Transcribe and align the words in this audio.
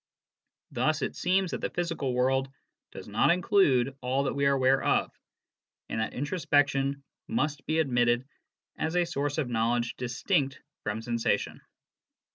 Thus 0.71 1.03
it 1.03 1.15
seems 1.15 1.51
that 1.51 1.61
the 1.61 1.69
physical 1.69 2.15
world 2.15 2.51
does 2.91 3.07
not 3.07 3.29
include 3.29 3.95
all 4.01 4.23
that 4.23 4.33
we 4.33 4.47
are 4.47 4.53
aware 4.55 4.81
of, 4.81 5.11
and 5.89 5.99
that 5.99 6.15
introspection 6.15 7.03
must 7.27 7.63
be 7.67 7.77
admitted 7.77 8.27
as 8.79 8.95
a 8.95 9.05
source 9.05 9.37
of 9.37 9.47
knowledge 9.47 9.93
distinct 9.97 10.59
from 10.81 11.03
sensation. 11.03 11.61